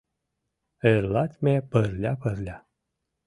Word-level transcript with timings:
Эрлат 0.91 1.31
ме 1.43 1.55
пырля-пырля. 1.71 2.57